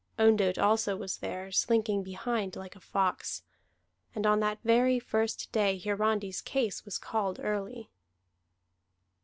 Ondott 0.17 0.57
also 0.57 0.97
was 0.97 1.17
there, 1.19 1.51
slinking 1.51 2.01
behind 2.01 2.55
like 2.55 2.75
a 2.75 2.79
fox. 2.79 3.43
And 4.15 4.25
on 4.25 4.39
that 4.39 4.57
very 4.63 4.97
first 4.99 5.51
day 5.51 5.77
Hiarandi's 5.77 6.41
case 6.41 6.83
was 6.85 6.97
called 6.97 7.39
early. 7.39 7.91